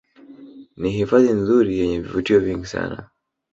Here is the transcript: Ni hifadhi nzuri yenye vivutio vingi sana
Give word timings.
Ni 0.79 0.89
hifadhi 0.91 1.29
nzuri 1.33 1.77
yenye 1.79 1.99
vivutio 1.99 2.39
vingi 2.39 2.65
sana 2.65 3.09